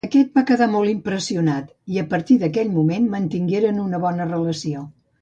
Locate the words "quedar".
0.51-0.67